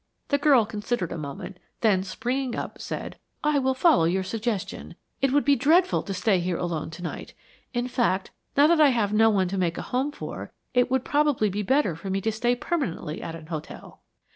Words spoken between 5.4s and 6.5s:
be dreadful to stay